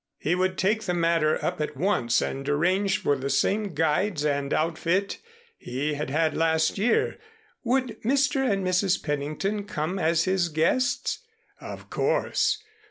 He 0.17 0.33
would 0.33 0.57
take 0.57 0.81
the 0.85 0.95
matter 0.95 1.37
up 1.45 1.61
at 1.61 1.77
once 1.77 2.23
and 2.23 2.49
arrange 2.49 2.97
for 3.03 3.15
the 3.15 3.29
same 3.29 3.75
guides 3.75 4.25
and 4.25 4.51
outfit 4.51 5.19
he 5.59 5.93
had 5.93 6.09
had 6.09 6.35
last 6.35 6.79
year. 6.79 7.19
Would 7.63 8.01
Mr. 8.01 8.37
and 8.49 8.65
Mrs. 8.65 9.03
Pennington 9.03 9.65
come 9.65 9.99
as 9.99 10.23
his 10.23 10.49
guests? 10.49 11.19
Of 11.59 11.91
course. 11.91 12.63